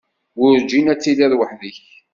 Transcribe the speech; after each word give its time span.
Werǧin 0.39 0.85
ad 0.93 0.99
tiliḍ 1.01 1.33
weḥd-k. 1.37 1.77